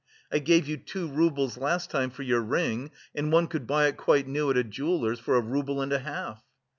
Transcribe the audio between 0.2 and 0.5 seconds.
I